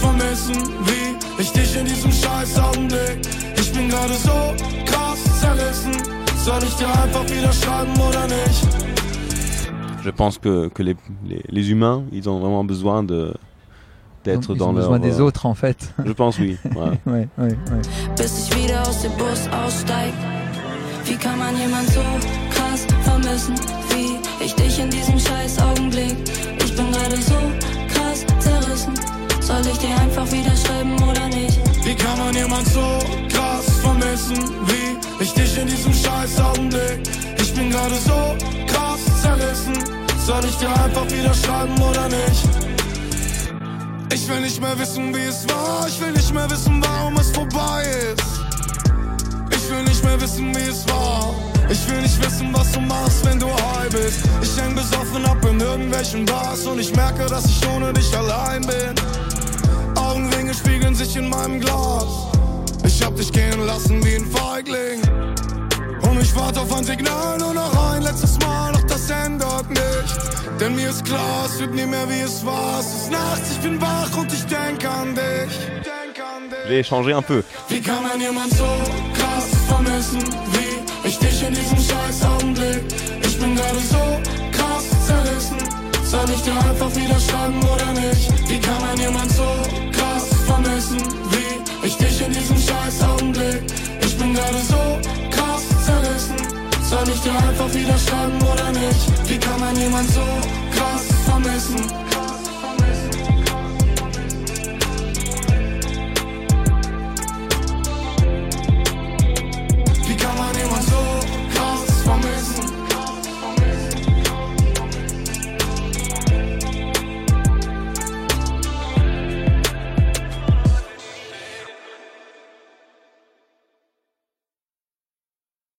Vermissen, 0.00 0.56
wie 0.86 1.42
ich 1.42 1.52
dich 1.52 1.76
in 1.76 1.84
diesem 1.86 2.12
scheiß 2.12 2.58
Augenblick. 2.58 3.18
Ich 3.56 3.72
bin 3.72 3.88
gerade 3.88 4.14
so 4.14 4.54
krass 4.86 5.18
zerrissen. 5.40 5.92
Soll 6.44 6.62
ich 6.62 6.74
dir 6.76 6.88
einfach 6.88 7.24
wieder 7.24 7.52
schreiben 7.52 7.92
oder 8.00 8.26
nicht? 8.26 8.66
Je 10.04 10.10
pense 10.12 10.38
que, 10.40 10.68
que 10.70 10.82
les, 10.82 10.96
les, 11.24 11.42
les 11.48 11.68
humains, 11.70 12.04
ils 12.10 12.26
ont 12.28 12.40
vraiment 12.40 12.64
besoin 12.64 13.02
de 13.02 13.34
d'être 14.24 14.52
Ils 14.52 14.58
dans 14.58 14.68
ont 14.68 14.72
leur. 14.72 14.82
besoin 14.90 14.98
des 14.98 15.18
euh, 15.20 15.24
autres 15.24 15.46
en 15.46 15.54
fait. 15.54 15.94
Je 16.04 16.12
pense 16.12 16.38
oui. 16.38 16.58
ouais. 16.64 16.98
ouais, 17.06 17.28
ouais, 17.38 17.48
ouais. 17.48 17.82
bis 18.16 18.48
ich 18.48 18.56
wieder 18.56 18.82
aus 18.86 19.00
dem 19.02 19.12
Bus 19.12 19.48
aussteig. 19.64 20.12
Wie 21.06 21.16
kann 21.16 21.38
man 21.38 21.56
jemand 21.56 21.88
so 21.90 22.00
krass 22.50 22.86
vermissen, 23.02 23.54
wie 23.90 24.44
ich 24.44 24.54
dich 24.54 24.78
in 24.78 24.90
diesem 24.90 25.18
scheiß 25.18 25.58
Augenblick? 25.60 26.16
Ich 26.64 26.74
bin 26.76 26.90
gerade 26.92 27.16
so 27.16 27.34
krass. 27.34 27.69
Soll 29.50 29.72
ich 29.72 29.78
dir 29.78 29.98
einfach 30.00 30.30
wieder 30.30 30.56
schreiben 30.56 30.94
oder 31.02 31.26
nicht? 31.26 31.58
Wie 31.84 31.94
kann 31.94 32.18
man 32.18 32.32
jemand 32.34 32.66
so 32.68 33.00
krass 33.28 33.66
vermissen, 33.82 34.38
wie 34.66 35.22
ich 35.22 35.34
dich 35.34 35.58
in 35.58 35.66
diesem 35.66 35.92
scheiß 35.92 36.40
Augenblick? 36.40 37.00
Ich 37.36 37.52
bin 37.52 37.68
gerade 37.68 37.96
so 37.96 38.36
krass 38.68 39.00
zerrissen. 39.20 39.74
Soll 40.24 40.44
ich 40.44 40.56
dir 40.56 40.68
einfach 40.68 41.04
wieder 41.06 41.34
schreiben 41.34 41.74
oder 41.82 42.08
nicht? 42.08 42.48
Ich 44.14 44.28
will 44.28 44.40
nicht 44.40 44.60
mehr 44.60 44.78
wissen, 44.78 45.14
wie 45.14 45.24
es 45.24 45.44
war. 45.48 45.86
Ich 45.88 46.00
will 46.00 46.12
nicht 46.12 46.32
mehr 46.32 46.48
wissen, 46.48 46.80
warum 46.82 47.16
es 47.16 47.30
vorbei 47.32 47.84
ist. 48.14 48.22
Ich 49.50 49.68
will 49.68 49.82
nicht 49.82 50.04
mehr 50.04 50.20
wissen, 50.20 50.54
wie 50.54 50.70
es 50.70 50.88
war. 50.88 51.34
Ich 51.68 51.90
will 51.90 52.00
nicht 52.02 52.24
wissen, 52.24 52.50
was 52.52 52.70
du 52.70 52.80
machst, 52.80 53.24
wenn 53.26 53.40
du 53.40 53.48
high 53.48 53.90
bist. 53.90 54.20
Ich 54.42 54.62
häng 54.62 54.76
besoffen 54.76 55.24
ab 55.26 55.44
in 55.44 55.58
irgendwelchen 55.58 56.24
Bars 56.24 56.66
und 56.66 56.78
ich 56.78 56.94
merke, 56.94 57.26
dass 57.26 57.46
ich 57.46 57.60
ohne 57.68 57.92
dich 57.92 58.16
allein 58.16 58.62
bin. 58.62 58.94
Augenringe 60.50 60.54
spiegeln 60.54 60.94
sich 60.94 61.16
in 61.16 61.28
meinem 61.28 61.60
Glas. 61.60 62.28
Ich 62.84 63.02
hab 63.02 63.16
dich 63.16 63.32
gehen 63.32 63.66
lassen 63.66 64.04
wie 64.04 64.16
ein 64.16 64.26
Feigling. 64.26 65.00
Und 66.02 66.20
ich 66.20 66.34
warte 66.34 66.60
auf 66.60 66.76
ein 66.76 66.84
Signal, 66.84 67.38
nur 67.38 67.54
noch 67.54 67.92
ein 67.92 68.02
letztes 68.02 68.38
Mal, 68.40 68.72
doch 68.72 68.82
das 68.82 69.10
ändert 69.10 69.68
nichts. 69.68 70.18
Denn 70.58 70.74
mir 70.74 70.90
ist 70.90 71.04
klar, 71.04 71.46
es 71.46 71.58
wird 71.60 71.74
nie 71.74 71.86
mehr 71.86 72.08
wie 72.08 72.20
es 72.20 72.44
war. 72.44 72.80
Es 72.80 72.86
ist 72.86 73.10
nachts, 73.10 73.52
ich 73.52 73.60
bin 73.60 73.80
wach 73.80 74.16
und 74.16 74.32
ich 74.32 74.44
denk 74.46 74.84
an 74.84 75.14
dich. 75.14 75.56
Denk 75.84 76.18
an 76.18 76.50
dich. 76.50 76.68
J'ai 76.68 76.82
changé 76.82 77.14
un 77.14 77.22
peu. 77.22 77.42
Wie 77.68 77.80
kann 77.80 78.02
man 78.02 78.20
jemand 78.20 78.52
so 78.54 78.66
krass 79.14 79.46
vermissen, 79.68 80.22
wie 80.52 81.08
ich 81.08 81.18
dich 81.18 81.42
in 81.42 81.54
diesem 81.54 81.78
scheiß 81.78 82.24
Augenblick? 82.24 82.82
Ich 83.22 83.38
bin 83.38 83.54
gerade 83.54 83.80
so 83.88 84.20
krass 84.52 84.84
zerrissen. 85.06 85.58
Soll 86.04 86.28
ich 86.34 86.42
dir 86.42 86.54
einfach 86.54 86.94
wieder 86.96 87.20
schreiben 87.20 87.62
oder 87.62 87.92
nicht? 87.92 88.32
Wie 88.48 88.58
kann 88.58 88.80
man 88.80 88.98
jemand 88.98 89.30
so 89.30 89.89
vermissen, 90.50 90.98
wie 91.30 91.86
ich 91.86 91.96
dich 91.96 92.26
in 92.26 92.32
diesem 92.32 92.56
scheiß 92.56 93.02
Augenblick? 93.02 93.62
Ich 94.00 94.16
bin 94.18 94.34
gerade 94.34 94.60
so 94.72 94.82
krass 95.30 95.64
zerrissen. 95.86 96.36
Soll 96.82 97.08
ich 97.08 97.20
dir 97.20 97.32
einfach 97.48 97.72
wieder 97.72 97.96
schreiben 97.98 98.40
oder 98.52 98.70
nicht? 98.72 99.28
Wie 99.28 99.38
kann 99.38 99.60
man 99.60 99.76
jemand 99.76 100.10
so? 100.10 100.26
Krass 100.74 101.06
vermissen. 101.24 102.09